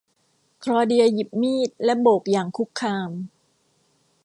[0.63, 3.11] คลอเดียหยิบมีดและโบกอย่างคุกคาม